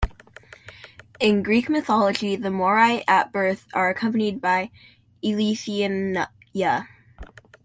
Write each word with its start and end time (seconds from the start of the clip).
In 1.19 1.43
Greek 1.43 1.69
mythology 1.69 2.35
the 2.35 2.49
Moirai 2.49 3.03
at 3.07 3.31
birth 3.31 3.67
are 3.71 3.89
accompanied 3.91 4.41
by 4.41 4.71
Eileithyia. 5.23 6.25